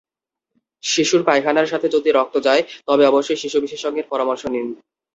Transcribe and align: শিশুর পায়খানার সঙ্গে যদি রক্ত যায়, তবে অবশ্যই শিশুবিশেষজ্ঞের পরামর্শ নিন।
শিশুর 0.83 1.21
পায়খানার 1.23 1.69
সঙ্গে 1.71 1.87
যদি 1.95 2.09
রক্ত 2.11 2.35
যায়, 2.47 2.61
তবে 2.87 3.03
অবশ্যই 3.05 3.39
শিশুবিশেষজ্ঞের 3.41 4.09
পরামর্শ 4.09 4.43
নিন। 4.53 4.67